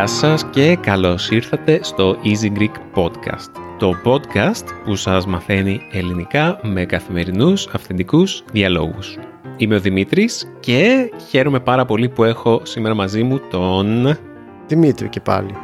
[0.00, 3.50] Γεια σας και καλώς ήρθατε στο Easy Greek Podcast.
[3.78, 9.18] Το podcast που σας μαθαίνει ελληνικά με καθημερινούς αυθεντικούς διαλόγους.
[9.56, 14.18] Είμαι ο Δημήτρης και χαίρομαι πάρα πολύ που έχω σήμερα μαζί μου τον...
[14.66, 15.54] Δημήτρη και πάλι.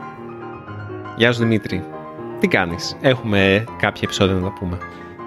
[1.16, 1.84] Γεια σου Δημήτρη.
[2.40, 4.78] Τι κάνεις, έχουμε κάποια επεισόδια να τα πούμε.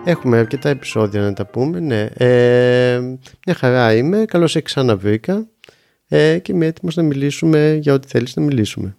[0.05, 2.01] Έχουμε αρκετά επεισόδια να τα πούμε, ναι.
[2.13, 2.99] Ε,
[3.45, 5.47] μια χαρά είμαι, καλώς σε ξαναβρήκα
[6.07, 8.97] ε, και είμαι έτοιμος να μιλήσουμε για ό,τι θέλεις να μιλήσουμε.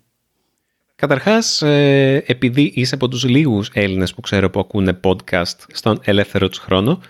[0.97, 6.49] Καταρχάς, ε, επειδή είσαι από τους λίγους Έλληνες που ξέρω που ακούνε podcast στον ελεύθερο
[6.49, 7.01] τους χρόνο,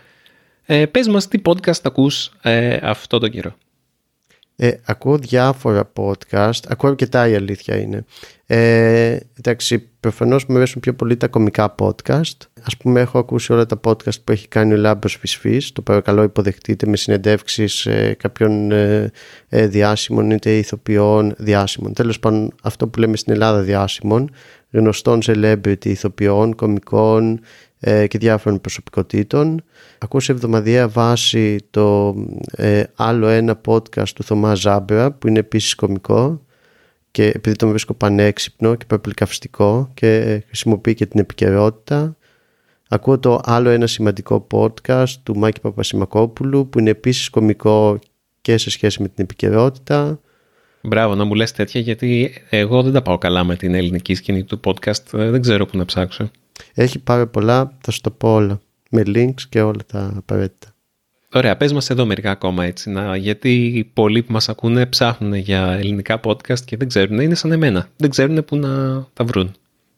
[0.73, 3.55] ε, πες μας τι podcast ακούς ε, αυτό το καιρό.
[4.56, 8.05] Ε, ακούω διάφορα podcast, ακούω αρκετά η αλήθεια είναι.
[8.46, 12.37] Ε, εντάξει, προφανώς μου αρέσουν πιο πολύ τα κομικά podcast.
[12.62, 15.73] Α πούμε, έχω ακούσει όλα τα podcast που έχει κάνει ο Λάμπρος Φυσφή.
[15.73, 19.10] Το παρακαλώ, υποδεχτείτε με συνεντεύξεις ε, κάποιων ε,
[19.49, 21.93] ε, διάσημων είτε ηθοποιών διάσημων.
[21.93, 24.30] Τέλος πάντων, αυτό που λέμε στην Ελλάδα διάσημων,
[24.71, 27.38] γνωστών celebrity ηθοποιών, κομικών ε,
[27.81, 29.65] και διάφορων προσωπικότητων.
[29.99, 32.15] Ακούω σε εβδομαδιαία βάση το
[32.51, 36.45] ε, άλλο ένα podcast του Θωμά Ζάμπερα που είναι επίσης κομικό
[37.11, 42.17] και επειδή τον βρίσκω πανέξυπνο και προπληκαυστικό και χρησιμοποιεί και την επικαιρότητα.
[42.89, 47.99] Ακούω το άλλο ένα σημαντικό podcast του Μάκη Παπασημακόπουλου που είναι επίσης κομικό
[48.41, 50.21] και σε σχέση με την επικαιρότητα.
[50.83, 54.45] Μπράβο να μου λες τέτοια γιατί εγώ δεν τα πάω καλά με την ελληνική σκηνή
[54.45, 55.19] του podcast.
[55.19, 56.31] Ε, δεν ξέρω που να ψάξω.
[56.75, 58.61] Έχει πάρα πολλά, θα σου το πω όλα.
[58.91, 60.75] Με links και όλα τα απαραίτητα.
[61.33, 65.77] Ωραία, πες μας εδώ μερικά ακόμα έτσι, να, γιατί πολλοί που μας ακούνε ψάχνουν για
[65.78, 67.89] ελληνικά podcast και δεν ξέρουν, είναι σαν εμένα.
[67.97, 68.69] Δεν ξέρουν πού να
[69.12, 69.55] τα βρουν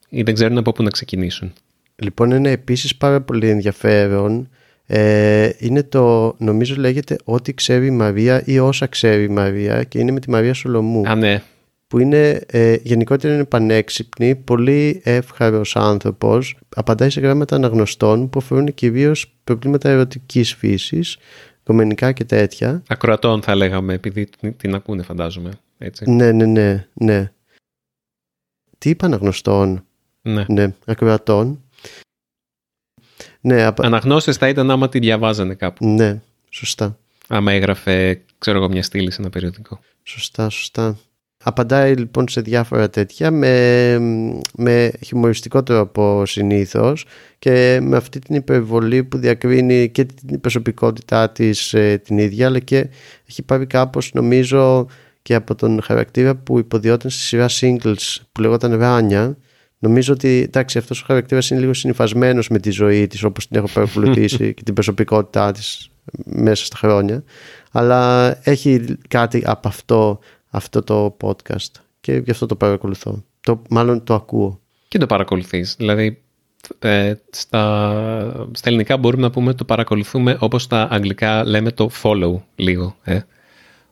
[0.09, 1.53] ή δεν ξέρουν από πού να ξεκινήσουν.
[1.97, 4.48] Λοιπόν, είναι επίσης πάρα πολύ ενδιαφέρον.
[4.86, 9.98] Ε, είναι το, νομίζω λέγεται «Ό,τι ξέρει η Μαρία» ή «Όσα ξέρει η Μαρία» και
[9.98, 11.03] είναι με τη Μαρία Σολομού.
[11.09, 11.42] Α, ναι.
[11.92, 18.75] Που είναι, ε, γενικότερα είναι πανέξυπνη, πολύ εύχαρος άνθρωπος, απαντάει σε γράμματα αναγνωστών που αφορούν
[18.75, 21.19] κυρίως προβλήματα ερωτικής φύσης,
[21.63, 22.83] κομμενικά και τέτοια.
[22.89, 25.51] Ακροατών θα λέγαμε, επειδή την ακούνε φαντάζομαι.
[25.79, 26.11] Έτσι.
[26.11, 27.33] Ναι, ναι, ναι, ναι.
[28.79, 29.85] Τι είπα αναγνωστών;
[30.23, 30.45] Ναι.
[30.48, 31.63] Ναι, ακροατών.
[33.41, 33.86] Ναι, απα...
[33.86, 35.86] Αναγνώστες θα ήταν άμα τη διαβάζανε κάπου.
[35.86, 36.98] Ναι, σωστά.
[37.29, 39.80] Άμα έγραφε, ξέρω εγώ, μια στήλη σε ένα περιοδικό.
[40.03, 40.98] Σωστά, σωστά.
[41.42, 43.98] Απαντάει λοιπόν σε διάφορα τέτοια με,
[44.57, 47.05] με χιουμοριστικό τρόπο συνήθως
[47.39, 52.58] και με αυτή την υπερβολή που διακρίνει και την προσωπικότητά της ε, την ίδια αλλά
[52.58, 52.89] και
[53.29, 54.86] έχει πάρει κάπως νομίζω
[55.23, 59.36] και από τον χαρακτήρα που υποδιόταν στη σειρά singles που λεγόταν Ράνια
[59.83, 63.57] Νομίζω ότι εντάξει, αυτός ο χαρακτήρας είναι λίγο συνυφασμένος με τη ζωή της όπως την
[63.57, 65.91] έχω παρακολουθήσει και την προσωπικότητά της
[66.24, 67.23] μέσα στα χρόνια.
[67.73, 70.19] Αλλά έχει κάτι από αυτό
[70.52, 73.24] αυτό το podcast και γι' αυτό το παρακολουθώ.
[73.40, 74.61] Το, μάλλον το ακούω.
[74.89, 75.74] Και το παρακολουθείς.
[75.79, 76.23] Δηλαδή
[76.79, 82.35] ε, στα, στα ελληνικά μπορούμε να πούμε το παρακολουθούμε όπως στα αγγλικά λέμε το follow
[82.55, 82.96] λίγο.
[83.02, 83.20] Ε.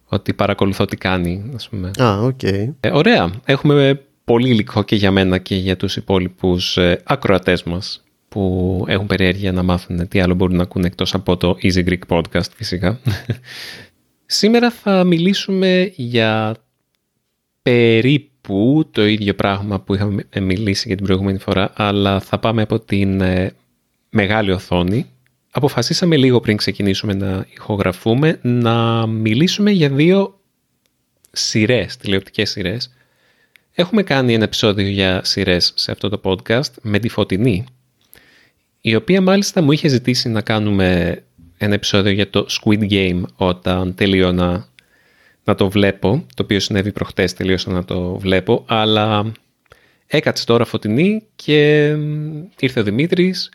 [0.04, 1.50] Ότι παρακολουθώ τι κάνει.
[1.54, 1.90] Ας πούμε.
[2.02, 2.42] Α, οκ.
[2.42, 3.30] Ε, ωραία.
[3.44, 9.06] Έχουμε πολύ υλικό και για μένα και για τους υπόλοιπους ε, ακροατές μας που έχουν
[9.06, 12.98] περιέργεια να μάθουν τι άλλο μπορούν να ακούνε εκτός από το Easy Greek Podcast φυσικά.
[14.32, 16.56] Σήμερα θα μιλήσουμε για
[17.62, 22.80] περίπου το ίδιο πράγμα που είχαμε μιλήσει για την προηγούμενη φορά, αλλά θα πάμε από
[22.80, 23.52] την ε,
[24.10, 25.10] μεγάλη οθόνη.
[25.50, 30.40] Αποφασίσαμε λίγο πριν ξεκινήσουμε να ηχογραφούμε να μιλήσουμε για δύο
[31.30, 32.92] σειρές, τηλεοπτικές σειρές.
[33.72, 37.64] Έχουμε κάνει ένα επεισόδιο για σειρές σε αυτό το podcast με τη Φωτεινή,
[38.80, 41.22] η οποία μάλιστα μου είχε ζητήσει να κάνουμε
[41.62, 44.66] ένα επεισόδιο για το Squid Game όταν τελείωνα
[45.44, 49.32] να το βλέπω, το οποίο συνέβη προχτές τελείωσα να το βλέπω, αλλά
[50.06, 51.86] έκατσε τώρα φωτεινή και
[52.60, 53.50] ήρθε ο Δημήτρης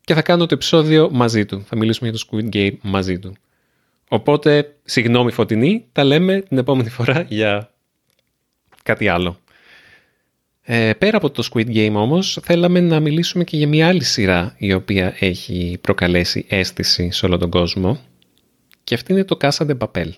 [0.00, 1.64] και θα κάνω το επεισόδιο μαζί του.
[1.66, 3.36] Θα μιλήσουμε για το Squid Game μαζί του.
[4.08, 7.72] Οπότε, συγγνώμη φωτεινή, τα λέμε την επόμενη φορά για
[8.82, 9.38] κάτι άλλο.
[10.68, 14.54] Ε, πέρα από το Squid Game όμως, θέλαμε να μιλήσουμε και για μια άλλη σειρά
[14.58, 18.00] η οποία έχει προκαλέσει αίσθηση σε όλο τον κόσμο
[18.84, 20.10] και αυτή είναι το Casa de Papel.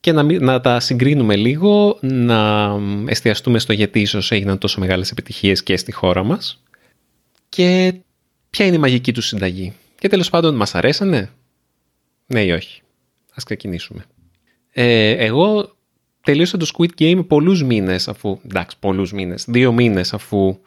[0.00, 2.70] Και να, να τα συγκρίνουμε λίγο, να
[3.06, 6.62] εστιαστούμε στο γιατί ίσως έγιναν τόσο μεγάλες επιτυχίες και στη χώρα μας
[7.48, 7.94] και
[8.50, 9.72] ποια είναι η μαγική του συνταγή.
[9.98, 11.30] Και τέλος πάντων, μας αρέσανε;
[12.26, 12.82] Ναι ή όχι;
[13.34, 14.04] Ας ξεκινήσουμε.
[14.72, 15.76] Ε, εγώ
[16.22, 20.58] τελείωσε το Squid Game πολλούς μήνες αφού, εντάξει πολλούς μήνες, δύο μήνες αφού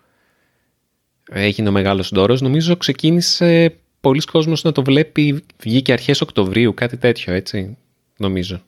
[1.31, 2.41] έγινε ο μεγάλος ντόρος.
[2.41, 7.77] Νομίζω ξεκίνησε πολλοί κόσμος να το βλέπει, βγήκε αρχές Οκτωβρίου, κάτι τέτοιο έτσι,
[8.17, 8.61] νομίζω.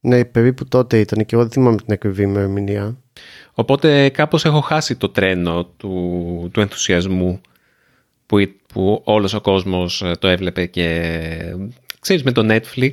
[0.00, 2.96] Ναι, περίπου τότε ήταν και εγώ δεν θυμάμαι την ακριβή ημερομηνία.
[3.52, 7.40] Οπότε κάπως έχω χάσει το τρένο του, του ενθουσιασμού
[8.26, 8.36] που,
[8.72, 11.56] που όλος ο κόσμος ε, το έβλεπε και
[12.00, 12.92] ξέρεις με το Netflix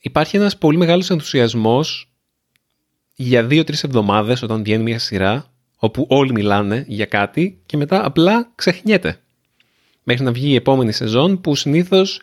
[0.00, 2.10] υπάρχει ένας πολύ μεγάλος ενθουσιασμός
[3.14, 8.52] για δύο-τρεις εβδομάδες όταν βγαίνει μια σειρά όπου όλοι μιλάνε για κάτι και μετά απλά
[8.54, 9.20] ξεχνιέται.
[10.02, 12.22] Μέχρι να βγει η επόμενη σεζόν που συνήθως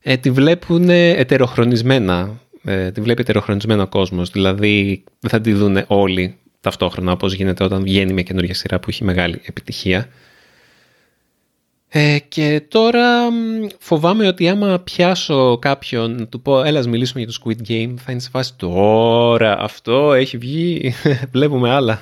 [0.00, 2.40] ε, τη βλέπουν ετεροχρονισμένα.
[2.64, 4.30] Ε, τη βλέπει ετεροχρονισμένο ο κόσμος.
[4.30, 8.90] Δηλαδή δεν θα τη δουν όλοι ταυτόχρονα όπως γίνεται όταν βγαίνει μια καινούργια σειρά που
[8.90, 10.08] έχει μεγάλη επιτυχία.
[11.90, 13.28] Ε, και τώρα
[13.78, 18.12] φοβάμαι ότι άμα πιάσω κάποιον να του πω έλα μιλήσουμε για το Squid Game θα
[18.12, 20.94] είναι σε φάση τώρα αυτό έχει βγει
[21.32, 22.00] βλέπουμε άλλα.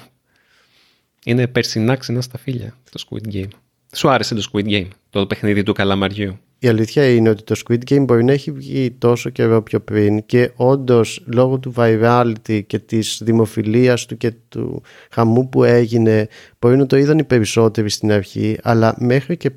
[1.24, 3.48] Είναι περσινά ξινά στα φίλια το Squid Game.
[3.94, 7.78] Σου άρεσε το Squid Game, το παιχνίδι του καλαμαριού; Η αλήθεια είναι ότι το Squid
[7.90, 12.78] Game μπορεί να έχει βγει τόσο καιρό πιο πριν και όντως λόγω του virality και
[12.78, 18.12] της δημοφιλίας του και του χαμού που έγινε μπορεί να το είδαν οι περισσότεροι στην
[18.12, 19.50] αρχή αλλά μέχρι και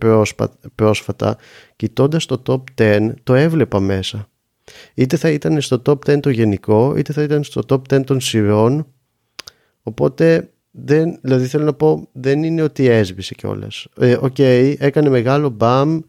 [0.76, 1.38] πρόσφατα
[1.76, 4.30] κοιτώντας το top 10 το έβλεπα μέσα.
[4.94, 8.20] Είτε θα ήταν στο top 10 το γενικό είτε θα ήταν στο top 10 των
[8.20, 8.88] σειρών
[9.84, 13.88] οπότε δεν, δηλαδή θέλω να πω δεν είναι ότι έσβησε κιόλας.
[14.00, 16.00] Ε, ok, okay, έκανε μεγάλο μπαμ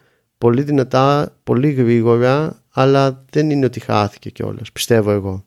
[0.41, 5.45] πολύ δυνατά, πολύ γρήγορα, αλλά δεν είναι ότι χάθηκε κιόλας, πιστεύω εγώ.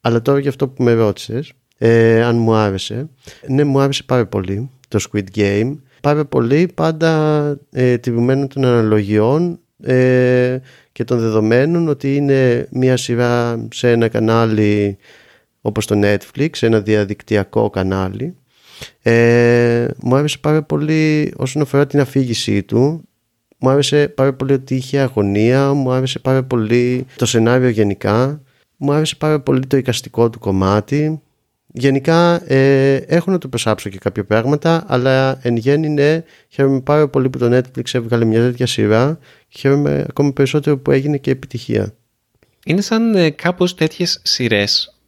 [0.00, 3.08] Αλλά τώρα για αυτό που με ρώτησες, ε, αν μου άρεσε.
[3.46, 5.76] Ναι, μου άρεσε πάρα πολύ το Squid Game.
[6.00, 10.58] Πάρα πολύ πάντα ε, των αναλογιών ε,
[10.92, 14.96] και των δεδομένων ότι είναι μια σειρά σε ένα κανάλι
[15.60, 18.36] όπως το Netflix, ένα διαδικτυακό κανάλι
[19.02, 23.02] ε, μου άρεσε πάρα πολύ όσον αφορά την αφήγησή του.
[23.58, 28.42] Μου άρεσε πάρα πολύ ότι είχε αγωνία μου άρεσε πάρα πολύ το σενάριο γενικά.
[28.76, 31.20] Μου άρεσε πάρα πολύ το εικαστικό του κομμάτι.
[31.72, 37.08] Γενικά ε, έχω να το προσάψω και κάποια πράγματα αλλά εν γέννη ναι χαίρομαι πάρα
[37.08, 41.30] πολύ που το Netflix έβγαλε μια τέτοια σειρά και χαίρομαι ακόμα περισσότερο που έγινε και
[41.30, 41.94] επιτυχία.
[42.64, 44.98] Είναι σαν ε, κάπως τέτοιες σειρές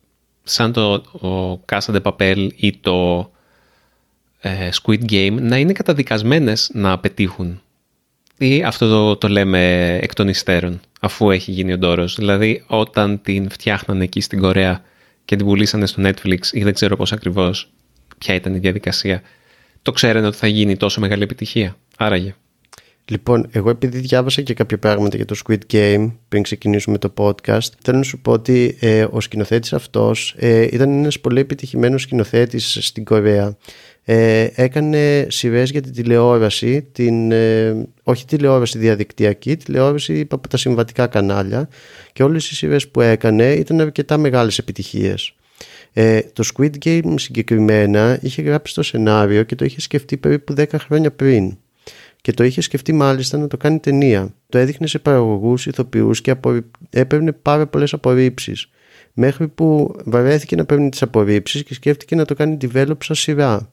[0.42, 3.38] σαν το ο Casa de Papel ή το ε,
[4.82, 7.60] Squid Game να είναι καταδικασμένες να πετύχουν.
[8.38, 12.14] Ή αυτό το, το λέμε εκ των υστέρων, αφού έχει γίνει ο ντόρος.
[12.14, 14.82] Δηλαδή όταν την φτιάχνανε εκεί στην Κορέα
[15.24, 17.70] και την πουλήσανε στο Netflix ή δεν ξέρω πώς ακριβώς
[18.18, 19.22] ποια ήταν η διαδικασία,
[19.82, 21.76] το ξέρανε ότι θα γίνει τόσο μεγάλη επιτυχία.
[21.96, 22.34] Άραγε.
[23.10, 27.68] Λοιπόν, εγώ επειδή διάβασα και κάποια πράγματα για το Squid Game πριν ξεκινήσουμε το podcast,
[27.82, 32.78] θέλω να σου πω ότι ε, ο σκηνοθέτης αυτός ε, ήταν ένας πολύ επιτυχημένος σκηνοθέτης
[32.80, 33.56] στην Κορέα.
[34.04, 41.06] Ε, έκανε σειρές για την τηλεόραση, την, ε, όχι τηλεόραση διαδικτυακή, τηλεόραση από τα συμβατικά
[41.06, 41.68] κανάλια
[42.12, 45.34] και όλες οι σειρές που έκανε ήταν αρκετά μεγάλες επιτυχίες.
[45.92, 50.64] Ε, το Squid Game συγκεκριμένα είχε γράψει το σενάριο και το είχε σκεφτεί περίπου 10
[50.78, 51.56] χρόνια πριν
[52.20, 54.34] και το είχε σκεφτεί μάλιστα να το κάνει ταινία.
[54.48, 56.58] Το έδειχνε σε παραγωγούς, ηθοποιούς και απο...
[56.90, 58.70] έπαιρνε πάρα πολλές απορρίψεις.
[59.12, 63.72] Μέχρι που βαρέθηκε να παίρνει τις απορρίψεις και σκέφτηκε να το κάνει develop σαν σειρά.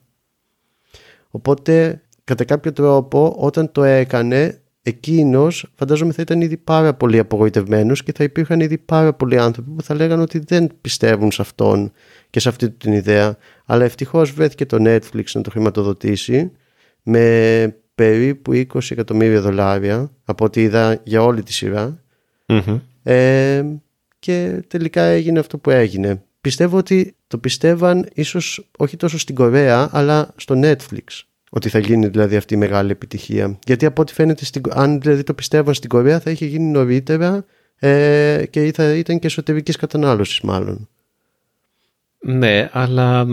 [1.30, 8.02] Οπότε, κατά κάποιο τρόπο, όταν το έκανε, εκείνος φαντάζομαι θα ήταν ήδη πάρα πολύ απογοητευμένος
[8.02, 11.92] και θα υπήρχαν ήδη πάρα πολλοί άνθρωποι που θα λέγανε ότι δεν πιστεύουν σε αυτόν
[12.30, 13.36] και σε αυτή την ιδέα.
[13.66, 16.52] Αλλά ευτυχώς βρέθηκε το Netflix να το χρηματοδοτήσει
[17.02, 22.02] με περίπου 20 εκατομμύρια δολάρια από ό,τι είδα για όλη τη σειρα
[23.02, 23.64] ε,
[24.18, 26.22] και τελικά έγινε αυτό που έγινε.
[26.40, 31.02] Πιστεύω ότι το πιστεύαν ίσως όχι τόσο στην Κορέα αλλά στο Netflix
[31.50, 33.58] ότι θα γίνει δηλαδή αυτή η μεγάλη επιτυχία.
[33.66, 37.44] Γιατί από ό,τι φαίνεται, στην, αν δηλαδή το πιστεύαν στην Κορέα θα είχε γίνει νωρίτερα
[37.78, 40.88] ε, και θα ήταν και εσωτερικής κατανάλωσης μάλλον.
[42.20, 43.24] Ναι, αλλά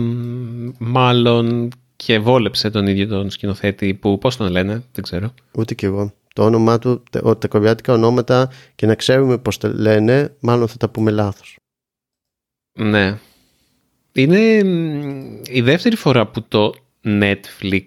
[0.78, 5.34] μάλλον και βόλεψε τον ίδιο τον σκηνοθέτη που πώς τον λένε, δεν ξέρω.
[5.52, 6.12] Ούτε κι εγώ.
[6.34, 7.02] Το όνομά του,
[7.38, 11.56] τα κορεάτικα ονόματα και να ξέρουμε πώς τα λένε, μάλλον θα τα πούμε λάθος.
[12.76, 13.18] Ναι.
[14.12, 14.40] Είναι
[15.50, 17.86] η δεύτερη φορά που το Netflix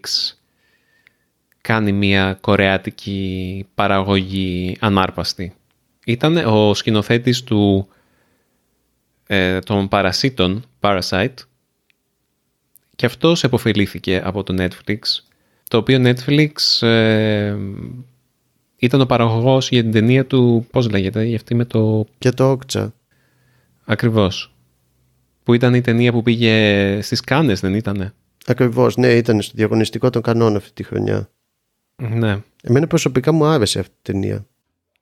[1.61, 5.53] κάνει μια κορεάτικη παραγωγή ανάρπαστη.
[6.05, 7.87] Ήταν ο σκηνοθέτης του
[9.27, 11.33] ε, των Παρασίτων, Parasite,
[12.95, 14.99] και αυτός επωφελήθηκε από το Netflix,
[15.67, 16.51] το οποίο Netflix
[16.87, 17.55] ε,
[18.77, 22.05] ήταν ο παραγωγός για την ταινία του, πώς λέγεται, για αυτή με το...
[22.17, 22.93] Και το Όκτσα.
[23.85, 24.53] ακριβώς.
[25.49, 28.13] Που ήταν η ταινία που πήγε στις Κάνες, δεν ήτανε;
[28.45, 31.29] Ακριβώς, ναι, ήταν στο διαγωνιστικό των κανόνων αυτή τη χρονιά.
[31.95, 32.37] Ναι.
[32.63, 34.45] Εμένα προσωπικά μου άρεσε αυτή η ταινία.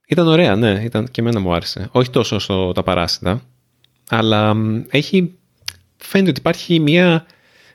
[0.07, 1.89] Ήταν ωραία, ναι, ήταν, και εμένα μου άρεσε.
[1.91, 3.41] Όχι τόσο στο τα παράσιτα,
[4.09, 4.55] αλλά
[4.89, 5.33] έχει,
[5.97, 7.25] φαίνεται ότι υπάρχει μια,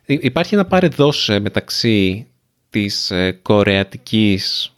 [0.07, 2.27] υπάρχει ένα πάρε-δώσε μεταξύ
[2.71, 4.73] της ε, κορεατικής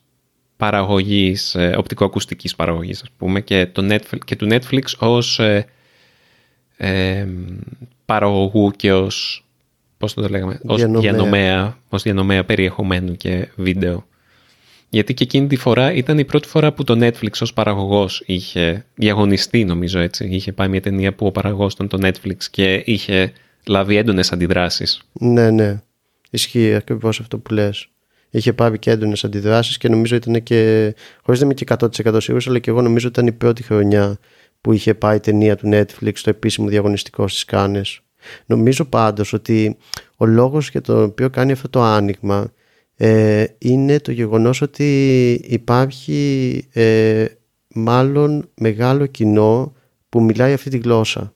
[0.56, 5.40] παραγωγής, ε, οπτικοακουστικής παραγωγής ας πούμε και, το Netflix, και του Netflix ως
[6.76, 7.26] ε, ε,
[8.04, 9.44] παραγωγού και ως,
[9.98, 11.00] πώς το λέγαμε, ως Διανομέα.
[11.00, 14.06] διανομέα, ως διανομέα περιεχομένου και βίντεο.
[14.88, 18.84] Γιατί και εκείνη τη φορά ήταν η πρώτη φορά που το Netflix ως παραγωγός είχε
[18.94, 20.28] διαγωνιστεί νομίζω έτσι.
[20.30, 23.32] Είχε πάει μια ταινία που ο παραγωγός ήταν το Netflix και είχε
[23.66, 25.02] λάβει έντονες αντιδράσεις.
[25.12, 25.82] Ναι, ναι.
[26.30, 27.88] Ισχύει ακριβώς αυτό που λες.
[28.30, 30.94] Είχε πάρει και έντονες αντιδράσεις και νομίζω ήταν και.
[31.22, 34.18] χωρίς να είμαι και 100% σίγουρος, αλλά και εγώ νομίζω ήταν η πρώτη χρονιά
[34.64, 38.00] που είχε πάει η ταινία του Netflix στο επίσημο διαγωνιστικό στις Κάνες.
[38.46, 39.76] Νομίζω πάντως ότι
[40.16, 42.52] ο λόγος για τον οποίο κάνει αυτό το άνοιγμα
[42.96, 47.24] ε, είναι το γεγονός ότι υπάρχει ε,
[47.68, 49.74] μάλλον μεγάλο κοινό
[50.08, 51.34] που μιλάει αυτή τη γλώσσα.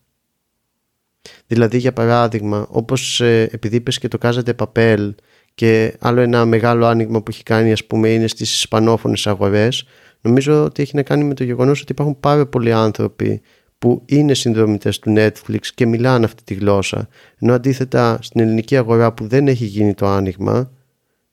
[1.47, 5.14] Δηλαδή για παράδειγμα όπως ε, επειδή είπες και το Casa de Papel
[5.54, 9.87] και άλλο ένα μεγάλο άνοιγμα που έχει κάνει ας πούμε είναι στις ισπανόφωνες αγορές
[10.21, 13.41] νομίζω ότι έχει να κάνει με το γεγονός ότι υπάρχουν πάρα πολλοί άνθρωποι
[13.79, 17.09] που είναι συνδρομητές του Netflix και μιλάνε αυτή τη γλώσσα
[17.39, 20.71] ενώ αντίθετα στην ελληνική αγορά που δεν έχει γίνει το άνοιγμα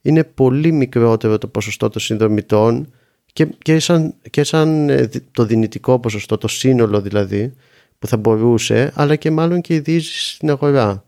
[0.02, 2.94] είναι πολύ μικρότερο το ποσοστό των συνδρομητών
[3.34, 7.54] και, και, σαν, και σαν ε, το δυνητικό ποσοστό, το σύνολο δηλαδή
[8.00, 11.04] που θα μπορούσε, αλλά και μάλλον και οι ειδήσει στην αγορά.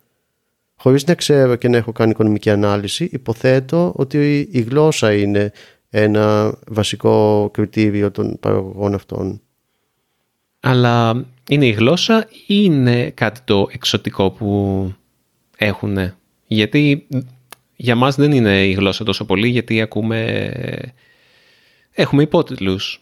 [0.75, 5.51] Χωρίς να ξέρω και να έχω κάνει οικονομική ανάλυση, υποθέτω ότι η γλώσσα είναι
[5.89, 9.41] ένα βασικό κριτήριο των παραγωγών αυτών.
[10.59, 14.93] Αλλά είναι η γλώσσα ή είναι κάτι το εξωτικό που
[15.57, 15.97] έχουν.
[16.47, 17.07] Γιατί
[17.75, 20.51] για μας δεν είναι η γλώσσα τόσο πολύ γιατί ακούμε...
[21.91, 23.01] Έχουμε υπότιτλους.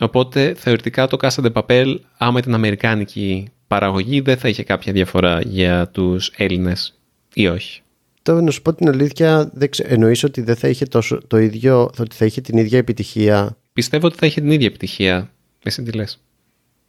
[0.00, 5.40] Οπότε θεωρητικά το Casa de Papel άμα ήταν αμερικάνικη παραγωγή δεν θα είχε κάποια διαφορά
[5.40, 6.98] για τους Έλληνες
[7.34, 7.82] ή όχι.
[8.22, 9.82] Τώρα να σου πω την αλήθεια, δεν ξε...
[9.82, 14.06] εννοείς ότι δεν θα είχε τόσο, το ίδιο, ότι θα είχε την ίδια επιτυχία; Πιστεύω
[14.06, 15.30] ότι θα είχε την ίδια επιτυχία.
[15.64, 16.22] Εσύ τι λες;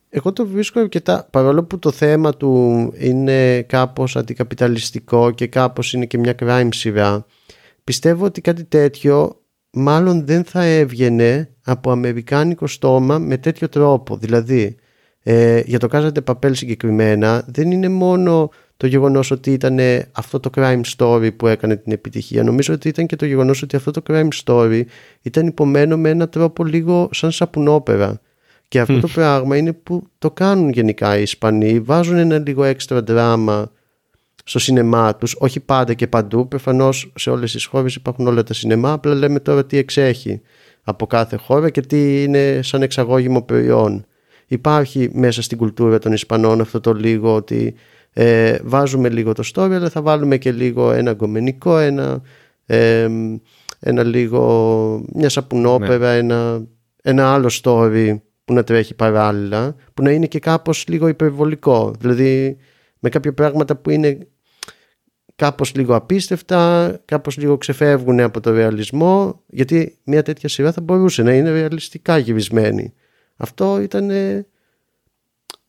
[0.09, 6.05] Εγώ το βρίσκω αρκετά, παρόλο που το θέμα του είναι κάπως αντικαπιταλιστικό και κάπως είναι
[6.05, 7.25] και μια crime σειρά,
[7.83, 14.17] πιστεύω ότι κάτι τέτοιο μάλλον δεν θα έβγαινε από αμερικάνικο στόμα με τέτοιο τρόπο.
[14.17, 14.75] Δηλαδή,
[15.23, 19.79] ε, για το Casa de Papel συγκεκριμένα, δεν είναι μόνο το γεγονός ότι ήταν
[20.11, 22.43] αυτό το crime story που έκανε την επιτυχία.
[22.43, 24.81] Νομίζω ότι ήταν και το γεγονός ότι αυτό το crime story
[25.21, 28.21] ήταν υπομένο με έναν τρόπο λίγο σαν σαπουνόπερα.
[28.67, 31.79] Και αυτό το πράγμα είναι που το κάνουν γενικά οι Ισπανοί.
[31.79, 33.71] Βάζουν ένα λίγο έξτρα δράμα
[34.43, 36.47] στο σινεμά τους, όχι πάντα και παντού.
[36.47, 38.91] Προφανώς σε όλες τις χώρες υπάρχουν όλα τα σινεμά.
[38.91, 40.41] Απλά λέμε τώρα τι εξέχει
[40.83, 44.05] από κάθε χώρα και τι είναι σαν εξαγώγημο προϊόν.
[44.47, 47.75] Υπάρχει μέσα στην κουλτούρα των Ισπανών αυτό το λίγο ότι
[48.13, 52.21] ε, βάζουμε λίγο το story αλλά θα βάλουμε και λίγο ένα γκομενικό, ένα,
[52.65, 53.07] ε,
[53.79, 56.17] ένα λίγο μια σαπουνόπερα, ναι.
[56.17, 56.65] ένα,
[57.01, 62.57] ένα άλλο story που να τρέχει παράλληλα που να είναι και κάπως λίγο υπερβολικό δηλαδή
[62.99, 64.17] με κάποια πράγματα που είναι
[65.35, 71.23] κάπως λίγο απίστευτα, κάπως λίγο ξεφεύγουν από το ρεαλισμό γιατί μια τέτοια σειρά θα μπορούσε
[71.23, 72.93] να είναι ρεαλιστικά γυρισμένη.
[73.35, 74.11] Αυτό ήταν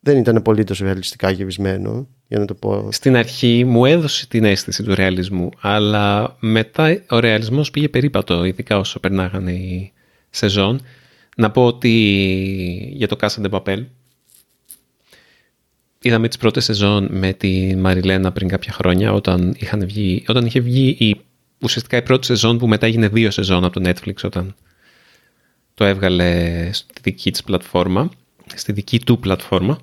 [0.04, 2.88] δεν ήταν πολύ τόσο ρεαλιστικά γυρισμένο για να το πω.
[2.92, 8.78] Στην αρχή μου έδωσε την αίσθηση του ρεαλισμού αλλά μετά ο ρεαλισμός πήγε περίπατο ειδικά
[8.78, 9.92] όσο περνάγανε οι
[10.30, 10.80] σεζόν.
[11.36, 11.90] Να πω ότι
[12.92, 13.84] για το Casa de Papel
[16.02, 20.60] είδαμε τις πρώτες σεζόν με τη Μαριλένα πριν κάποια χρόνια όταν, είχαν βγει, όταν είχε
[20.60, 21.20] βγει η,
[21.62, 24.54] ουσιαστικά η πρώτη σεζόν που μετά έγινε δύο σεζόν από το Netflix όταν
[25.74, 28.10] το έβγαλε στη δική της πλατφόρμα,
[28.54, 29.80] στη δική του πλατφόρμα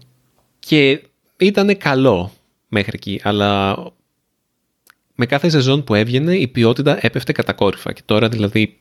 [0.65, 1.03] και
[1.37, 2.31] ήταν καλό
[2.67, 3.77] μέχρι εκεί, αλλά
[5.15, 8.79] με κάθε σεζόν που έβγαινε η ποιότητα έπεφτε κατακόρυφα και τώρα δηλαδή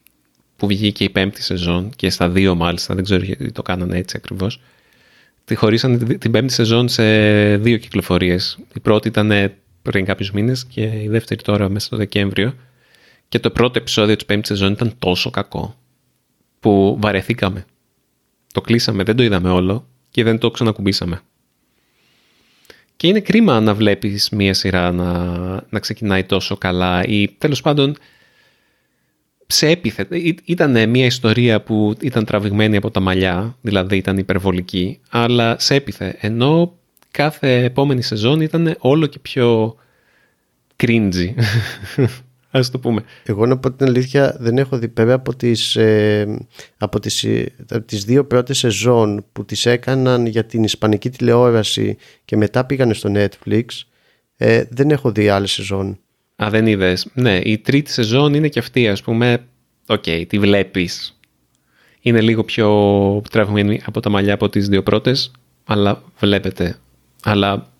[0.56, 4.16] που βγήκε η πέμπτη σεζόν και στα δύο μάλιστα, δεν ξέρω γιατί το κάνανε έτσι
[4.18, 4.60] ακριβώς,
[5.44, 8.58] τη χωρίσαν την πέμπτη σεζόν σε δύο κυκλοφορίες.
[8.74, 12.54] Η πρώτη ήταν πριν κάποιους μήνες και η δεύτερη τώρα μέσα στο Δεκέμβριο.
[13.28, 15.76] Και το πρώτο επεισόδιο της πέμπτης σεζόν ήταν τόσο κακό
[16.60, 17.64] που βαρεθήκαμε.
[18.52, 21.20] Το κλείσαμε, δεν το είδαμε όλο και δεν το ξανακουμπήσαμε.
[23.00, 25.14] Και είναι κρίμα να βλέπεις μία σειρά να,
[25.70, 27.96] να ξεκινάει τόσο καλά ή τέλος πάντων
[29.46, 30.06] σε έπιθε.
[30.44, 36.16] Ήταν μια ιστορία που ήταν τραβηγμένη από τα μαλλιά, δηλαδή ήταν υπερβολική, αλλά σε έπιθε.
[36.20, 36.78] Ενώ
[37.10, 39.76] κάθε επόμενη σεζόν ήταν όλο και πιο
[40.76, 41.34] cringy.
[42.50, 43.02] Ας το πούμε.
[43.24, 46.46] Εγώ να πω την αλήθεια δεν έχω δει πέρα από τις, ε,
[46.78, 47.52] από τις, ε,
[47.86, 53.12] τις δύο πρώτες σεζόν που τις έκαναν για την ισπανική τηλεόραση και μετά πήγανε στο
[53.14, 53.64] Netflix
[54.36, 55.98] ε, δεν έχω δει άλλη σεζόν.
[56.42, 57.06] Α, δεν είδες.
[57.14, 59.44] Ναι, η τρίτη σεζόν είναι και αυτή, ας πούμε.
[59.86, 61.18] Ok, okay, τη βλέπεις.
[62.00, 65.30] Είναι λίγο πιο τραβημένη από τα μαλλιά από τις δύο πρώτες,
[65.64, 66.78] αλλά βλέπετε.
[67.22, 67.72] Αλλά,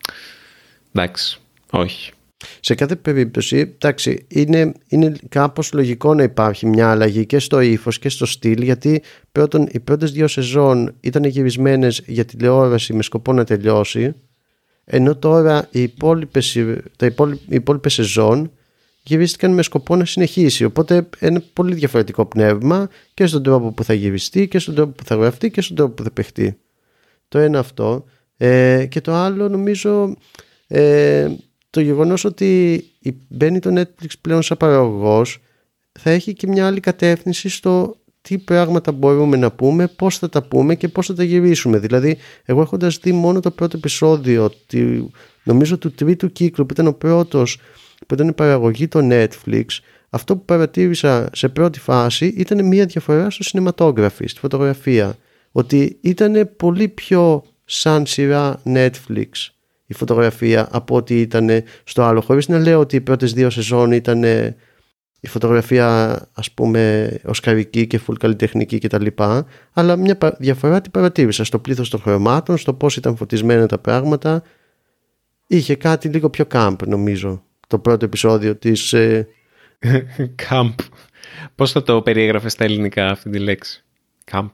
[0.93, 2.11] εντάξει, όχι.
[2.59, 7.99] Σε κάθε περίπτωση, εντάξει, είναι, είναι κάπως λογικό να υπάρχει μια αλλαγή και στο ύφος
[7.99, 13.33] και στο στυλ, γιατί πρώτον, οι πρώτες δύο σεζόν ήταν γυρισμένες για τηλεόραση με σκοπό
[13.33, 14.13] να τελειώσει,
[14.85, 16.57] ενώ τώρα οι υπόλοιπες,
[16.97, 18.51] τα υπόλοιπε, οι υπόλοιπες σεζόν
[19.03, 20.63] γυρίστηκαν με σκοπό να συνεχίσει.
[20.63, 25.03] Οπότε είναι πολύ διαφορετικό πνεύμα και στον τρόπο που θα γυριστεί και στον τρόπο που
[25.05, 26.57] θα γραφτεί και στον τρόπο που θα παιχτεί.
[27.27, 28.05] Το ένα αυτό.
[28.37, 30.15] Ε, και το άλλο νομίζω
[30.67, 31.27] ε,
[31.71, 32.83] το γεγονός ότι
[33.27, 35.39] μπαίνει το Netflix πλέον σαν παραγωγός
[35.91, 40.43] θα έχει και μια άλλη κατεύθυνση στο τι πράγματα μπορούμε να πούμε, πώς θα τα
[40.43, 41.79] πούμε και πώς θα τα γυρίσουμε.
[41.79, 44.51] Δηλαδή, εγώ έχοντας δει μόνο το πρώτο επεισόδιο,
[45.43, 47.59] νομίζω του τρίτου κύκλου που ήταν ο πρώτος,
[48.07, 49.65] που ήταν η παραγωγή το Netflix,
[50.09, 55.15] αυτό που παρατήρησα σε πρώτη φάση ήταν μια διαφορά στο cinematography, στη φωτογραφία.
[55.51, 59.27] Ότι ήταν πολύ πιο σαν σειρά Netflix
[59.91, 62.21] η φωτογραφία από ό,τι ήταν στο άλλο.
[62.21, 64.23] Χωρίς να λέω ότι οι πρώτες δύο σεζόν ήταν
[65.19, 69.05] η φωτογραφία ας πούμε οσκαρική και full καλλιτεχνική κτλ.
[69.73, 74.43] Αλλά μια διαφορά την παρατήρησα στο πλήθος των χρωμάτων, στο πώς ήταν φωτισμένα τα πράγματα.
[75.47, 78.93] Είχε κάτι λίγο πιο camp νομίζω το πρώτο επεισόδιο της...
[78.93, 79.27] Ε,
[80.49, 80.75] camp.
[81.55, 83.83] Πώς θα το περιέγραφες στα ελληνικά αυτή τη λέξη;
[84.31, 84.49] Camp.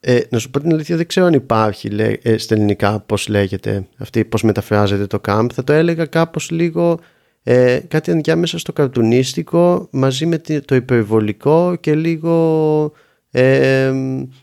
[0.00, 1.88] Ε, να σου πω την αλήθεια δεν ξέρω αν υπάρχει
[2.22, 5.46] ε, στα ελληνικά πώς λέγεται αυτή, πώς μεταφράζεται το camp.
[5.52, 7.00] Θα το έλεγα κάπως λίγο
[7.42, 12.92] ε, κάτι ενδιάμεσα στο καρτουνίστικο μαζί με το υπερβολικό και λίγο
[13.30, 13.92] ε,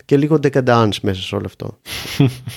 [0.05, 1.79] και λίγο decadence μέσα σε όλο αυτό.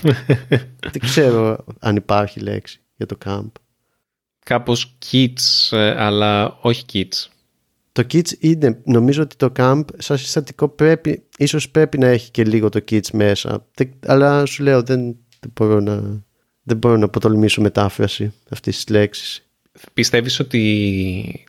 [0.93, 3.51] Δεν ξέρω αν υπάρχει λέξη για το camp.
[4.45, 7.30] Κάπως kids, ε, αλλά όχι kids.
[7.93, 12.45] Το kids είναι, νομίζω ότι το camp σαν συστατικό πρέπει, ίσως πρέπει να έχει και
[12.45, 13.67] λίγο το kids μέσα.
[14.07, 15.01] Αλλά σου λέω δεν,
[15.41, 16.25] δεν μπορώ να,
[16.63, 19.45] δεν μπορώ να αποτολμήσω μετάφραση αυτής της λέξης.
[19.93, 21.45] Πιστεύεις ότι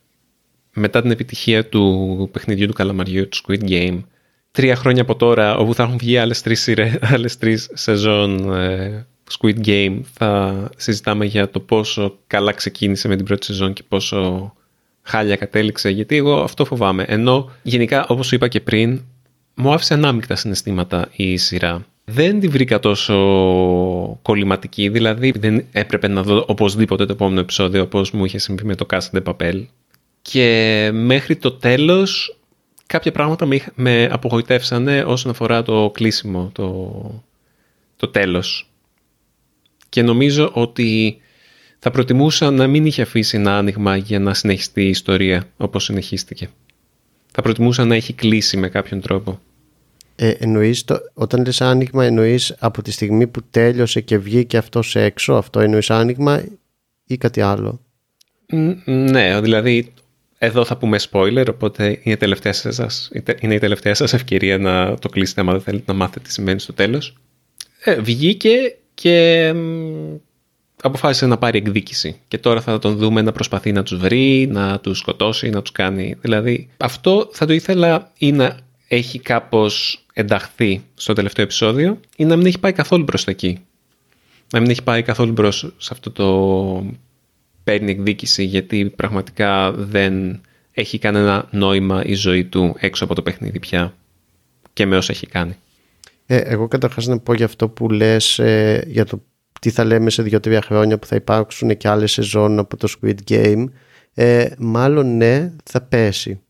[0.73, 4.03] μετά την επιτυχία του παιχνιδιού του καλαμαριού, του Squid Game,
[4.51, 6.69] τρία χρόνια από τώρα, όπου θα έχουν βγει άλλες τρεις,
[7.13, 9.07] άλλες τρεις σεζόν ε,
[9.39, 14.53] Squid Game, θα συζητάμε για το πόσο καλά ξεκίνησε με την πρώτη σεζόν και πόσο
[15.01, 17.05] χάλια κατέληξε, γιατί εγώ αυτό φοβάμαι.
[17.07, 19.01] Ενώ γενικά, όπως σου είπα και πριν,
[19.55, 23.15] μου άφησε ανάμεικτα συναισθήματα η σειρά δεν τη βρήκα τόσο
[24.21, 28.75] κολληματική, δηλαδή δεν έπρεπε να δω οπωσδήποτε το επόμενο επεισόδιο όπως μου είχε συμβεί με
[28.75, 29.65] το Casa de Papel
[30.21, 32.37] και μέχρι το τέλος
[32.85, 37.23] κάποια πράγματα με, με απογοητεύσανε όσον αφορά το κλείσιμο, το,
[37.95, 38.69] το τέλος.
[39.89, 41.21] Και νομίζω ότι
[41.83, 46.49] θα προτιμούσα να μην είχε αφήσει ένα άνοιγμα για να συνεχιστεί η ιστορία όπως συνεχίστηκε.
[47.31, 49.39] Θα προτιμούσα να έχει κλείσει με κάποιον τρόπο.
[50.15, 54.89] Ε, εννοείς το, όταν λες άνοιγμα εννοείς από τη στιγμή που τέλειωσε και βγήκε αυτός
[54.89, 56.43] σε έξω αυτό εννοείς άνοιγμα
[57.05, 57.81] ή κάτι άλλο;
[58.85, 59.93] Ναι δηλαδή
[60.37, 65.09] εδώ θα πούμε spoiler οπότε είναι, τελευταία σας, είναι η τελευταία σας ευκαιρία να το
[65.09, 67.17] κλείσετε άμα δεν θέλετε να μάθετε τι σημαίνει στο τέλος
[67.83, 69.53] ε, βγήκε και
[70.81, 74.79] αποφάσισε να πάρει εκδίκηση και τώρα θα τον δούμε να προσπαθεί να τους βρει, να
[74.79, 80.83] τους σκοτώσει, να τους κάνει δηλαδή αυτό θα το ήθελα ή να έχει κάπως ενταχθεί
[80.93, 83.59] στο τελευταίο επεισόδιο ή να μην έχει πάει καθόλου προς τα εκεί.
[84.53, 86.85] Να μην έχει πάει καθόλου μπρος σε αυτό το
[87.63, 90.41] παίρνει εκδίκηση γιατί πραγματικά δεν
[90.71, 93.93] έχει κανένα νόημα η ζωή του έξω από το παιχνίδι πια
[94.73, 95.55] και με όσα έχει κάνει.
[96.25, 99.21] Ε, εγώ καταρχάς να πω για αυτό που λες ε, για το
[99.61, 103.15] τι θα λέμε σε δύο-τρία χρόνια που θα υπάρξουν και άλλες σεζόν από το Squid
[103.29, 103.65] Game
[104.13, 106.41] ε, μάλλον ναι θα πέσει.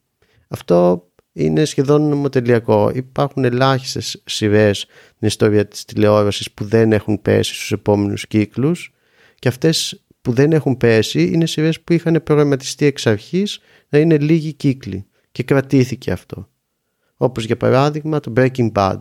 [0.47, 2.91] Αυτό είναι σχεδόν νομοτελειακό.
[2.93, 4.79] Υπάρχουν ελάχιστες σειρές
[5.15, 8.93] στην ιστορία της τηλεόρασης που δεν έχουν πέσει στους επόμενους κύκλους
[9.39, 14.17] και αυτές που δεν έχουν πέσει είναι σειρές που είχαν προγραμματιστεί εξ αρχής να είναι
[14.17, 16.49] λίγοι κύκλοι και κρατήθηκε αυτό.
[17.17, 18.97] Όπως για παράδειγμα το Breaking Bad.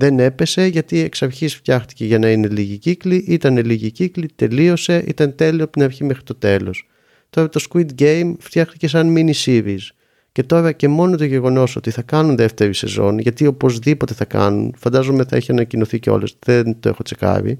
[0.00, 5.04] Δεν έπεσε γιατί εξ αρχής φτιάχτηκε για να είναι λίγοι κύκλοι, ήταν λίγοι κύκλοι, τελείωσε,
[5.06, 6.88] ήταν τέλειο από την αρχή μέχρι το τέλος.
[7.30, 9.86] Τώρα το Squid Game φτιάχτηκε σαν mini series
[10.32, 14.74] και τώρα και μόνο το γεγονός ότι θα κάνουν δεύτερη σεζόν, γιατί οπωσδήποτε θα κάνουν,
[14.78, 17.58] φαντάζομαι θα έχει ανακοινωθεί και όλες, δεν το έχω τσεκάρει.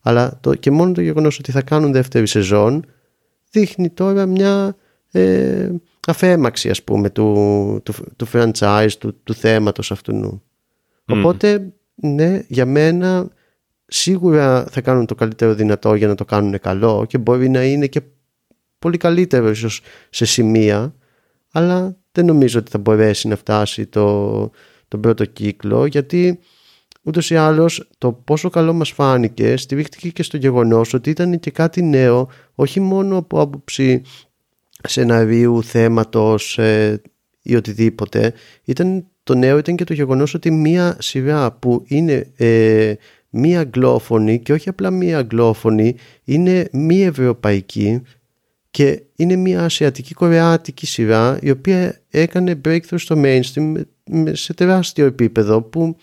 [0.00, 2.84] αλλά το, και μόνο το γεγονός ότι θα κάνουν δεύτερη σεζόν
[3.50, 4.76] δείχνει τώρα μια
[5.10, 5.70] ε,
[6.06, 10.42] αφέμαξη ας πούμε του, του, του franchise, του, του θέματος αυτού.
[11.18, 13.28] Οπότε ναι, για μένα
[13.86, 17.86] σίγουρα θα κάνουν το καλύτερο δυνατό για να το κάνουν καλό και μπορεί να είναι
[17.86, 18.02] και
[18.78, 20.94] πολύ καλύτερο ίσως σε σημεία
[21.52, 24.50] αλλά δεν νομίζω ότι θα μπορέσει να φτάσει το,
[24.88, 26.38] τον πρώτο κύκλο γιατί
[27.02, 31.50] ούτως ή άλλως το πόσο καλό μας φάνηκε στηρίχτηκε και στο γεγονός ότι ήταν και
[31.50, 34.02] κάτι νέο όχι μόνο από άποψη
[34.82, 37.02] σεναρίου, θέματος ε,
[37.42, 38.32] ή οτιδήποτε
[38.64, 42.94] ήταν, το νέο ήταν και το γεγονός ότι μία σειρά που είναι ε,
[43.30, 48.02] μία αγγλόφωνη και όχι απλά μία αγγλόφωνη είναι μη ευρωπαϊκή
[48.70, 53.74] και είναι μια ασιατική κορεάτικη σειρά η οποία έκανε breakthrough στο mainstream
[54.32, 55.96] σε τεράστιο επίπεδο που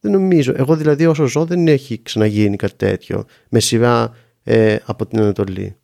[0.00, 5.06] δεν νομίζω, εγώ δηλαδή όσο ζω δεν έχει ξαναγίνει κάτι τέτοιο με σειρά ε, από
[5.06, 5.76] την Ανατολή.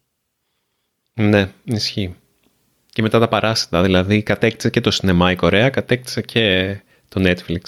[1.14, 2.14] Ναι, ισχύει.
[2.86, 6.76] Και μετά τα παράσιτα, δηλαδή κατέκτησε και το σινεμά η Κορέα, κατέκτησε και
[7.10, 7.60] το Netflix.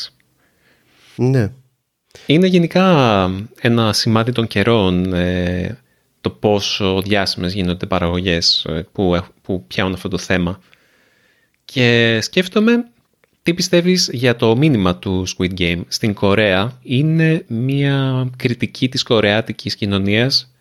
[1.16, 1.52] Ναι.
[2.26, 5.78] Είναι γενικά ένα σημάδι των καιρών ε,
[6.20, 10.60] το πόσο διάσημες γίνονται παραγωγές ε, που, που πιάνουν αυτό το θέμα.
[11.64, 12.84] Και σκέφτομαι
[13.42, 19.76] τι πιστεύεις για το μήνυμα του Squid Game; Στην Κορέα είναι μια κριτική της κορεάτικης
[19.76, 20.54] κοινωνίας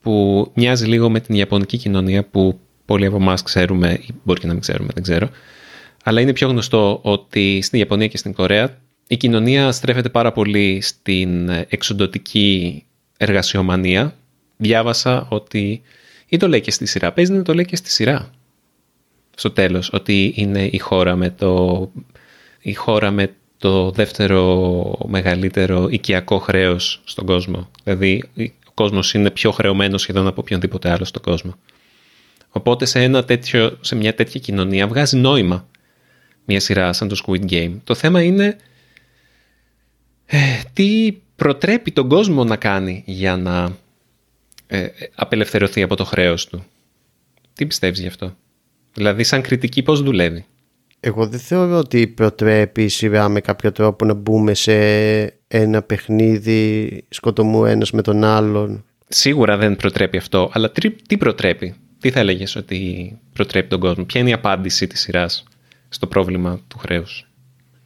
[0.00, 4.46] που μοιάζει λίγο με την Ιαπωνική κοινωνία που πολλοί από εμάς ξέρουμε ή μπορεί και
[4.46, 5.28] να μην ξέρουμε, δεν ξέρω.
[6.04, 10.80] Αλλά είναι πιο γνωστό ότι στην Ιαπωνία και στην Κορέα η κοινωνία στρέφεται πάρα πολύ
[10.80, 12.84] στην εξοντοτική
[13.16, 14.14] εργασιομανία
[14.56, 15.82] διάβασα ότι
[16.28, 18.30] ή το λέει και στη σειρά, παίζει να το λέει και στη σειρά
[19.36, 21.90] στο τέλος, ότι είναι η χώρα με το,
[22.60, 27.70] η χώρα με το δεύτερο μεγαλύτερο οικιακό χρέος στον κόσμο.
[27.84, 28.24] Δηλαδή
[28.68, 31.54] ο κόσμος είναι πιο χρεωμένος σχεδόν από οποιονδήποτε άλλο στον κόσμο.
[32.48, 35.66] Οπότε σε, ένα τέτοιο, σε μια τέτοια κοινωνία βγάζει νόημα
[36.50, 37.76] μια σειρά σαν το Squid Game.
[37.84, 38.56] Το θέμα είναι
[40.26, 40.38] ε,
[40.72, 43.76] τι προτρέπει τον κόσμο να κάνει για να
[44.66, 46.64] ε, απελευθερωθεί από το χρέος του.
[47.54, 48.36] Τι πιστεύεις γι' αυτό;
[48.94, 50.44] Δηλαδή σαν κριτική πώς δουλεύει;
[51.00, 54.74] Εγώ δεν θεωρώ ότι προτρέπει η σειρά με κάποιο τρόπο να μπούμε σε
[55.48, 58.84] ένα παιχνίδι σκοτωμού ένας με τον άλλον.
[59.08, 60.70] Σίγουρα δεν προτρέπει αυτό, αλλά
[61.06, 65.44] τι προτρέπει; Τι θα έλεγες ότι προτρέπει τον κόσμο; Ποια είναι η απάντηση της σειράς;
[65.88, 67.28] Στο πρόβλημα του χρέους.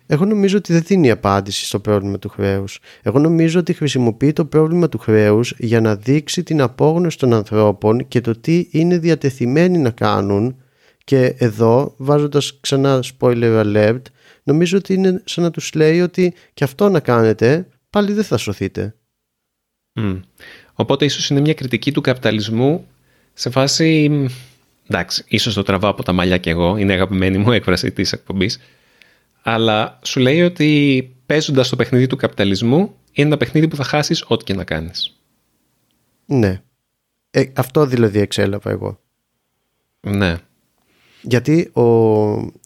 [0.06, 2.78] Εγώ νομίζω ότι δεν δίνει απάντηση στο πρόβλημα του χρέους.
[3.02, 8.08] Εγώ νομίζω ότι χρησιμοποιεί το πρόβλημα του χρέους για να δείξει την απόγνωση των ανθρώπων
[8.08, 10.56] και το τι είναι διατεθειμένοι να κάνουν.
[11.04, 14.02] Και εδώ, βάζοντας ξανά spoiler alert,
[14.42, 18.36] νομίζω ότι είναι σαν να τους λέει ότι και αυτό να κάνετε, πάλι δεν θα
[18.36, 18.94] σωθείτε.
[20.00, 20.20] Mm.
[20.74, 22.86] Οπότε ίσως είναι μια κριτική του καπιταλισμού
[23.32, 24.10] σε φάση...
[24.94, 28.58] Εντάξει, ίσως το τραβάω από τα μαλλιά κι εγώ, είναι αγαπημένη μου έκφραση της εκπομπής
[29.42, 34.24] αλλά σου λέει ότι παίζοντας το παιχνίδι του καπιταλισμού είναι ένα παιχνίδι που θα χάσεις
[34.26, 35.16] ό,τι και να κάνεις.
[36.26, 36.62] Ναι.
[37.30, 39.00] Ε, αυτό δηλαδή εξέλαβα εγώ.
[40.00, 40.36] Ναι.
[41.22, 41.82] Γιατί ο,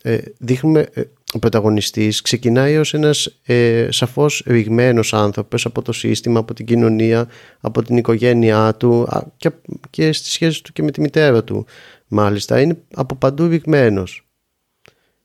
[0.02, 6.38] ε, δείχνουμε, ε, ο πρωταγωνιστής ξεκινάει ως ένας ε, σαφώς ρηγμένος άνθρωπος από το σύστημα,
[6.38, 7.28] από την κοινωνία,
[7.60, 9.50] από την οικογένειά του και,
[9.90, 11.66] και στις σχέσεις του και με τη μητέρα του.
[12.09, 14.27] Μάλιστα είναι από παντού ρηγμένος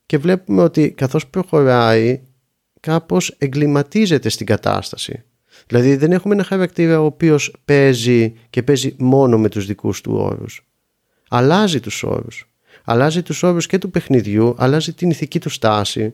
[0.06, 2.22] και βλέπουμε ότι καθώς προχωράει
[2.80, 5.24] κάπως εγκληματίζεται στην κατάσταση.
[5.68, 10.14] Δηλαδή δεν έχουμε ένα χαρακτήρα ο οποίος παίζει και παίζει μόνο με τους δικούς του
[10.14, 10.68] όρους.
[11.30, 12.50] Αλλάζει τους όρους.
[12.84, 16.14] Αλλάζει τους όρους και του παιχνιδιού, αλλάζει την ηθική του στάση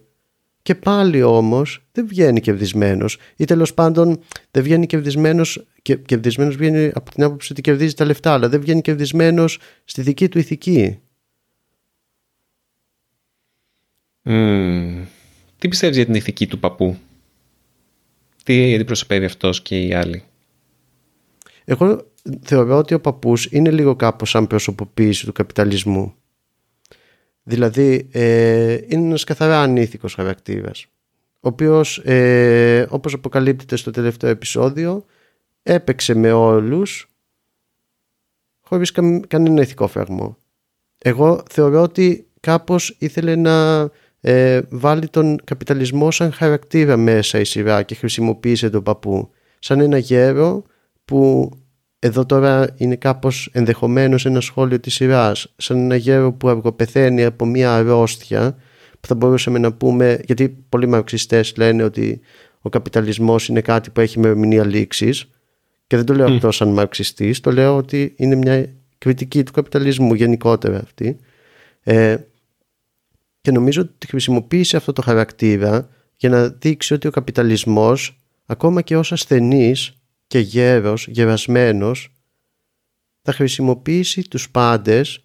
[0.68, 4.20] και πάλι όμως δεν βγαίνει κερδισμένος ή τέλος πάντων
[4.52, 8.60] δεν βγαίνει κερδισμένος και κερδισμένος βγαίνει από την άποψη ότι κερδίζει τα λεφτά αλλά δεν
[8.60, 11.00] βγαίνει κερδισμένος στη δική του ηθική.
[15.58, 16.98] Τι πιστεύεις για την ηθική του παππού;
[18.44, 20.24] Τι αντιπροσωπεύει αυτός και οι άλλοι;
[21.66, 26.16] Εγώ θεωρώ ότι ο παππούς είναι λίγο κάπως σαν προσωποποίηση του καπιταλισμού.
[27.48, 30.88] Δηλαδή ε, είναι ένας καθαρά ανήθικος χαρακτήρας
[31.40, 35.06] ο οποίος ε, όπως αποκαλύπτεται στο τελευταίο επεισόδιο
[35.64, 37.08] έπαιξε με όλους
[38.62, 38.92] χωρίς
[39.28, 40.38] κανένα ηθικό φραγμό.
[40.98, 43.90] Εγώ θεωρώ ότι κάπως ήθελε να
[44.22, 49.30] ε, βάλει τον καπιταλισμό σαν χαρακτήρα μέσα η σειρά και χρησιμοποίησε τον παππού
[49.60, 50.64] σαν ένα γέρο
[51.06, 51.52] που
[52.00, 55.54] εδώ τώρα είναι κάπως ενδεχομένως ένα σχόλιο της σειράς.
[55.58, 58.58] Σαν ένα γέρο που αργοπεθαίνει από μια αρρώστια
[59.00, 62.22] που θα μπορούσαμε να πούμε γιατί πολλοί μαρξιστές λένε ότι
[62.62, 65.30] ο καπιταλισμός είναι κάτι που έχει μερμηνία λήξης.
[65.88, 70.14] Και δεν το λέω αυτό σαν μαρξιστής, το λέω ότι είναι μια κριτική του καπιταλισμού
[70.14, 71.20] γενικότερα αυτή.
[71.84, 72.18] Ε,
[73.42, 78.98] και νομίζω ότι χρησιμοποίησε αυτό το χαρακτήρα για να δείξει ότι ο καπιταλισμός ακόμα και
[78.98, 79.97] ως ασθενής
[80.28, 82.12] και γέρος, γερασμένος
[83.22, 85.22] θα χρησιμοποιήσει τους πάντες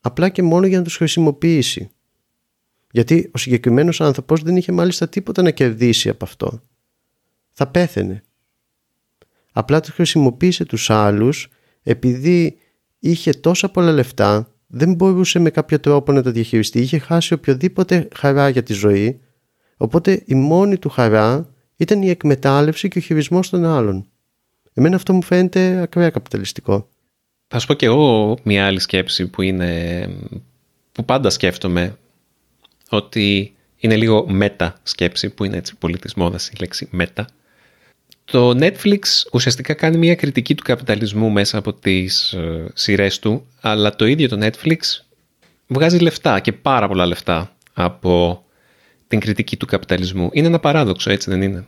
[0.00, 1.90] απλά και μόνο για να τους χρησιμοποιήσει.
[2.90, 6.62] Γιατί ο συγκεκριμένος άνθρωπος δεν είχε μάλιστα τίποτα να κερδίσει από αυτό.
[7.52, 8.22] Θα πέθαινε.
[9.52, 11.48] Απλά τους χρησιμοποίησε τους άλλους
[11.82, 12.58] επειδή
[12.98, 18.08] είχε τόσα πολλά λεφτά, δεν μπορούσε με κάποιο τρόπο να τα διαχειριστεί, είχε χάσει οποιοδήποτε
[18.14, 19.20] χαρά για τη ζωή,
[19.76, 24.06] οπότε η μόνη του χαρά ήταν η εκμετάλλευση και ο χειρισμός των άλλων.
[24.74, 26.88] Εμένα αυτό μου φαίνεται ακραία καπιταλιστικό.
[27.48, 30.08] Θα σου πω και εγώ μια άλλη σκέψη που είναι
[30.92, 31.96] που πάντα σκέφτομαι
[32.88, 37.28] ότι είναι λίγο μετα σκέψη που είναι έτσι πολύ της μόδας η λέξη μετα.
[38.24, 39.00] Το Netflix
[39.32, 44.28] ουσιαστικά κάνει μια κριτική του καπιταλισμού μέσα από τις ε, σειρές του αλλά το ίδιο
[44.28, 44.78] το Netflix
[45.66, 48.44] βγάζει λεφτά και πάρα πολλά λεφτά από
[49.10, 50.28] την κριτική του καπιταλισμού.
[50.32, 51.66] Είναι ένα παράδοξο έτσι δεν είναι;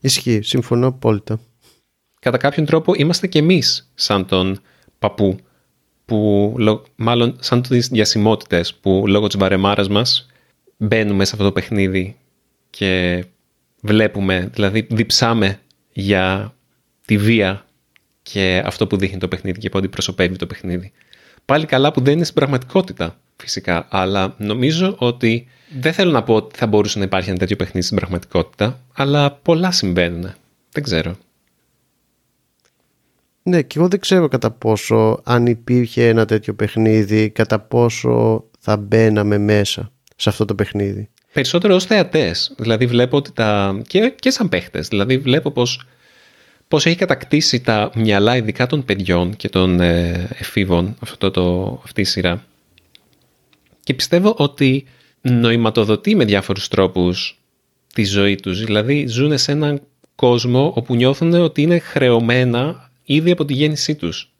[0.00, 1.40] Ισχύει, συμφωνώ απόλυτα.
[2.20, 4.60] Κατά κάποιον τρόπο είμαστε και εμείς σαν τον
[4.98, 5.38] παππού,
[6.04, 6.54] που,
[6.96, 10.26] μάλλον σαν τις διασημότητες που λόγω της βαρεμάρας μας
[10.76, 12.16] μπαίνουμε σε αυτό το παιχνίδι
[12.70, 13.24] και
[13.80, 15.60] βλέπουμε, δηλαδή διψάμε
[15.92, 16.54] για
[17.06, 17.66] τη βία
[18.22, 20.92] και αυτό που δείχνει το παιχνίδι και που αντιπροσωπεύει το παιχνίδι.
[21.44, 25.46] Πάλι καλά που δεν είναι στην πραγματικότητα φυσικά, αλλά νομίζω ότι
[25.78, 29.30] δεν θέλω να πω ότι θα μπορούσε να υπάρχει ένα τέτοιο παιχνίδι στην πραγματικότητα, αλλά
[29.32, 30.32] πολλά συμβαίνουν.
[30.72, 31.16] Δεν ξέρω.
[33.42, 38.76] Ναι, και εγώ δεν ξέρω κατά πόσο αν υπήρχε ένα τέτοιο παιχνίδι, κατά πόσο θα
[38.76, 41.08] μπαίναμε μέσα σε αυτό το παιχνίδι.
[41.32, 42.54] Περισσότερο ως θεατές.
[42.58, 43.80] Δηλαδή βλέπω ότι τα...
[43.86, 44.88] και, και σαν παίχτες.
[44.88, 45.86] Δηλαδή βλέπω πως,
[46.68, 52.00] πως έχει κατακτήσει τα μυαλά ειδικά των παιδιών και των ε, εφήβων αυτό το, αυτή
[52.00, 52.44] η σειρά.
[53.90, 54.84] Και πιστεύω ότι
[55.20, 57.38] νοηματοδοτεί με διάφορους τρόπους
[57.94, 58.64] τη ζωή τους.
[58.64, 59.82] Δηλαδή ζουν σε έναν
[60.14, 64.32] κόσμο όπου νιώθουν ότι είναι χρεωμένα ήδη από τη γέννησή τους.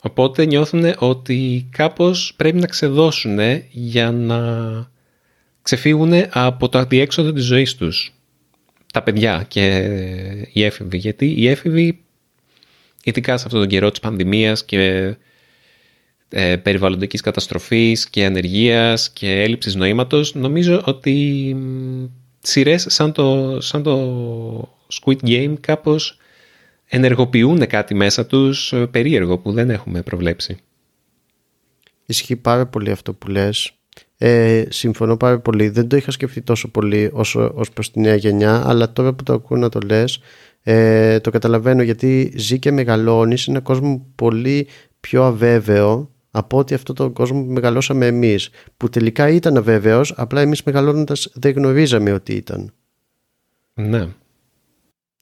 [0.00, 3.38] Οπότε νιώθουν ότι κάπως πρέπει να ξεδώσουν
[3.70, 4.40] για να
[5.62, 8.14] ξεφύγουν από το αντιέξοδο της ζωής τους.
[8.92, 9.76] Τα παιδιά και
[10.52, 10.96] οι έφηβοι.
[10.96, 12.04] Γιατί οι έφηβοι,
[13.04, 15.14] ειδικά σε αυτόν τον καιρό της πανδημίας και
[16.28, 21.56] ε, περιβαλλοντικής καταστροφής και ανεργίας και έλλειψης νοήματος, νομίζω ότι
[22.40, 26.18] σειρές σαν το, σαν το Squid Game κάπως
[26.86, 30.56] ενεργοποιούν κάτι μέσα τους ε, περίεργο που δεν έχουμε προβλέψει.
[32.06, 33.70] Ισχύει πάρα πολύ αυτό που λες.
[34.18, 35.68] Ε, συμφωνώ πάρα πολύ.
[35.68, 39.22] Δεν το είχα σκεφτεί τόσο πολύ όσο ως προς τη νέα γενιά, αλλά τώρα που
[39.22, 40.20] το ακούω να το λες,
[40.62, 44.66] ε, το καταλαβαίνω γιατί ζει και μεγαλώνεις σε έναν κόσμο πολύ
[45.00, 50.40] πιο αβέβαιο από ότι αυτό το κόσμο που μεγαλώσαμε εμείς, που τελικά ήταν αβέβαιος, απλά
[50.40, 52.72] εμείς μεγαλώνοντας δεν γνωρίζαμε ότι ήταν.
[53.74, 54.08] Ναι.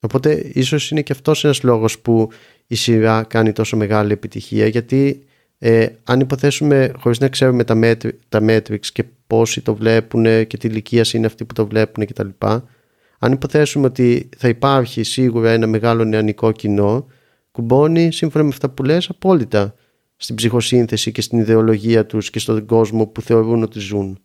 [0.00, 2.28] Οπότε ίσως είναι και αυτός ένας λόγος που
[2.66, 5.26] η σειρά κάνει τόσο μεγάλη επιτυχία γιατί
[5.58, 7.96] ε, αν υποθέσουμε χωρίς να ξέρουμε τα,
[8.28, 12.28] τα metrics και πόσοι το βλέπουν και τι ηλικία είναι αυτοί που το βλέπουν κτλ.
[13.18, 17.06] Αν υποθέσουμε ότι θα υπάρχει σίγουρα ένα μεγάλο νεανικό κοινό
[17.50, 19.74] κουμπώνει σύμφωνα με αυτά που λες απόλυτα
[20.24, 24.18] στην ψυχοσύνθεση και στην ιδεολογία τους και στον κόσμο που θεωρούν ότι ζουν.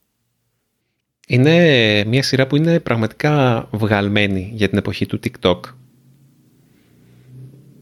[1.28, 5.60] Είναι μια σειρά που είναι πραγματικά βγαλμένη για την εποχή του TikTok.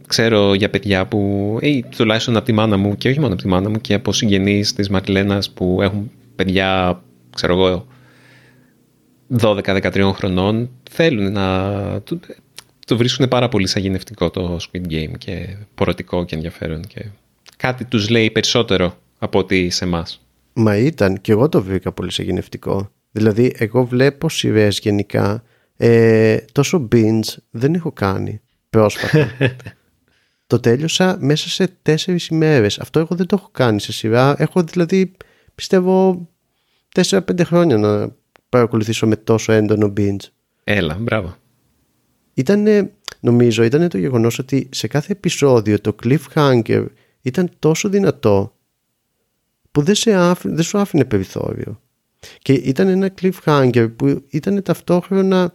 [0.08, 3.48] Ξέρω για παιδιά που, ή τουλάχιστον από τη μάνα μου και όχι μόνο από τη
[3.48, 7.02] μάνα μου και από συγγενείς της Μαριλένας που έχουν παιδιά,
[7.36, 7.88] ξέρω εγώ,
[9.40, 12.20] 12-13 χρονών, θέλουν να το,
[12.86, 17.06] το βρίσκουν πάρα πολύ σαγηνευτικό το Squid Game και πορωτικό και ενδιαφέρον και
[17.58, 20.26] κάτι τους λέει περισσότερο από ότι σε εμάς.
[20.54, 22.92] Μα ήταν και εγώ το βρήκα πολύ σαγηνευτικό.
[23.12, 25.44] Δηλαδή, εγώ βλέπω σειρές γενικά.
[25.78, 29.32] Ε, τόσο binge δεν έχω κάνει πρόσφατα.
[30.48, 32.80] το τέλειωσα μέσα σε τέσσερις ημέρες.
[32.80, 34.36] Αυτό εγώ δεν το έχω κάνει σε σειρά.
[34.38, 35.12] Έχω δηλαδή,
[35.56, 36.28] πιστεύω,
[36.94, 38.16] τέσσερα-πέντε χρόνια να
[38.50, 40.30] παρακολουθήσω με τόσο έντονο binge.
[40.64, 41.36] Έλα, μπράβο.
[42.34, 46.86] Ήτανε, νομίζω, ήταν το γεγονός ότι σε κάθε επεισόδιο το cliffhanger
[47.28, 48.56] ήταν τόσο δυνατό
[49.72, 51.82] που δεν, σε δεν σου άφηνε περιθώριο.
[52.40, 55.52] Και ήταν ένα cliffhanger που ήταν ταυτόχρονα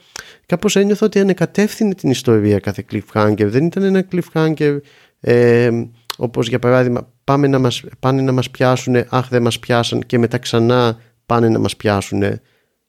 [0.46, 3.46] κάπως ένιωθα ότι ανεκατεύθυνε την ιστορία κάθε cliffhanger.
[3.46, 4.78] Δεν ήταν ένα cliffhanger
[5.20, 5.70] ε,
[6.16, 10.18] όπως για παράδειγμα πάμε να μας, πάνε να μας πιάσουν, αχ δεν μας πιάσαν και
[10.18, 12.22] μετά ξανά πάνε να μας πιάσουν.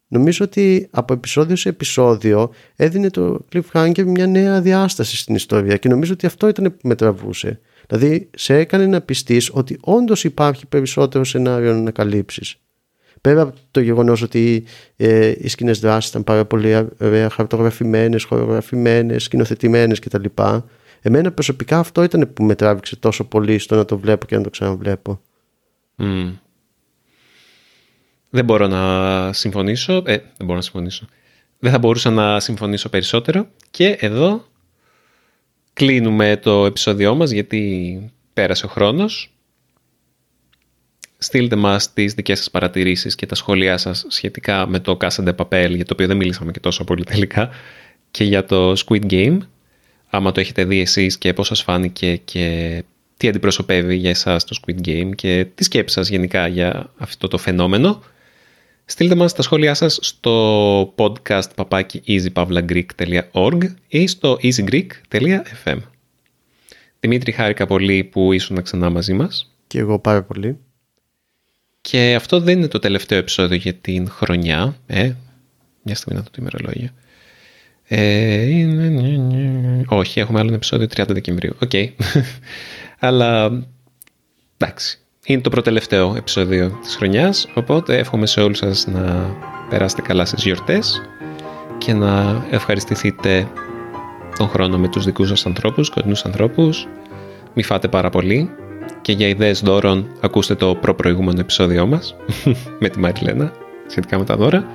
[0.08, 5.90] νομίζω ότι από επεισόδιο σε επεισόδιο έδινε το cliffhanger μια νέα διάσταση στην ιστορία και
[5.90, 7.60] νομίζω ότι αυτό ήταν που με τραβούσε.
[7.88, 12.56] Δηλαδή σε έκανε να πιστείς ότι όντως υπάρχει περισσότερο σενάριο να ανακαλύψεις.
[13.22, 14.64] Πέρα από το γεγονός ότι
[14.96, 20.26] ε, οι σκηνές δράσεις ήταν πάρα πολύ ωραία, χαρτογραφημένες, χορογραφημένες, σκηνοθετημένες κτλ.
[21.02, 24.44] Εμένα προσωπικά αυτό ήταν που με τράβηξε τόσο πολύ στο να το βλέπω και να
[24.44, 25.22] το ξαναβλέπω.
[25.98, 26.32] Mm.
[28.30, 29.94] Δεν μπορώ να συμφωνήσω.
[29.94, 31.06] Ε, δεν μπορώ να συμφωνήσω.
[31.60, 33.48] Δεν θα μπορούσα να συμφωνήσω περισσότερο.
[33.72, 34.46] Και εδώ
[35.74, 39.28] κλείνουμε το επεισόδιό μας γιατί πέρασε ο χρόνος.
[41.18, 45.36] Στείλτε μας τις δικές σας παρατηρήσεις και τα σχόλιά σας σχετικά με το Casa de
[45.36, 47.50] Papel, για το οποίο δεν μιλήσαμε και τόσο πολύ τελικά,
[48.12, 49.38] και για το Squid Game.
[50.10, 52.84] Άμα το έχετε δει εσείς και πώς σας φάνηκε και
[53.18, 57.38] τι αντιπροσωπεύει για εσάς το Squid Game και τι σκέψη σας γενικά για αυτό το
[57.38, 58.04] φαινόμενο.
[58.86, 65.78] Στείλτε μας τα σχόλιά σας στο podcast papaki easypavlagreek.org ή στο easygreek.fm
[67.00, 69.56] Δημήτρη, χάρηκα πολύ που ήσουν ξανά μαζί μας.
[69.68, 70.58] Και εγώ πάρα πολύ.
[71.82, 74.78] Και αυτό δεν είναι το τελευταίο επεισόδιο για την χρονιά.
[74.86, 75.12] Ε,
[75.82, 76.90] μια στιγμή να το ημερολόγιο.
[77.88, 78.66] Ε,
[79.88, 81.56] όχι, έχουμε άλλο ένα επεισόδιο 30 Δεκεμβρίου.
[81.62, 81.70] Ok.
[81.74, 81.90] Okay.
[83.00, 83.62] Αλλά
[84.58, 89.36] εντάξει, είναι το προτελευταίο επεισόδιο της χρονιάς, οπότε εύχομαι σε όλους σας να
[89.70, 91.02] περάσετε καλά στις γιορτές
[91.78, 93.48] και να ευχαριστηθείτε
[94.38, 96.88] τον χρόνο με τους δικούς σας ανθρώπους, κοντινούς ανθρώπους.
[97.54, 98.50] Μη φάτε πάρα πολύ
[99.02, 102.16] και για ιδέες δώρων ακούστε το προπροηγούμενο επεισόδιό μας
[102.80, 103.52] με τη Μαριλένα
[103.88, 104.66] σχετικά με τα δώρα.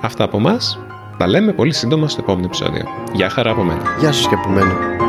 [0.00, 0.78] Αυτά από μας.
[1.18, 2.84] Τα λέμε πολύ σύντομα στο επόμενο επεισόδιο.
[3.12, 3.82] Γεια χαρά από μένα.
[3.98, 5.06] Γεια σας και από μένα.